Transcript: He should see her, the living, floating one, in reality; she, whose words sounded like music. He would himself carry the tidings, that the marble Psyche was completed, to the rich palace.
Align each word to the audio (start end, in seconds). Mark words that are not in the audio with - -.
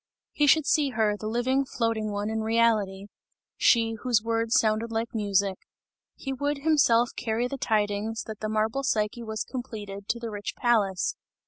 He 0.31 0.47
should 0.47 0.65
see 0.65 0.89
her, 0.89 1.15
the 1.15 1.27
living, 1.27 1.63
floating 1.63 2.09
one, 2.11 2.31
in 2.31 2.41
reality; 2.41 3.05
she, 3.55 3.97
whose 4.01 4.23
words 4.23 4.59
sounded 4.59 4.91
like 4.91 5.13
music. 5.13 5.59
He 6.15 6.33
would 6.33 6.63
himself 6.63 7.11
carry 7.15 7.47
the 7.47 7.59
tidings, 7.59 8.23
that 8.23 8.39
the 8.39 8.49
marble 8.49 8.81
Psyche 8.81 9.21
was 9.21 9.43
completed, 9.43 10.07
to 10.07 10.19
the 10.19 10.31
rich 10.31 10.55
palace. 10.55 11.15